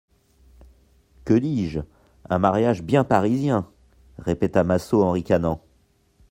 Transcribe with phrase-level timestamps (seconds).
[1.25, 1.81] Que dis-je,
[2.27, 3.69] un mariage bien parisien!
[4.17, 5.63] répéta Massot en ricanant.